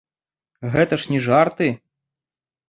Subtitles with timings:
[0.75, 1.69] Гэта ж не жарты!